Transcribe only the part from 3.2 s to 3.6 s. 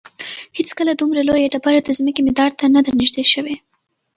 شوې.